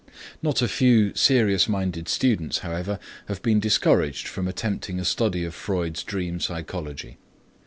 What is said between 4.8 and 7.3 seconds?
a study of Freud's dream psychology.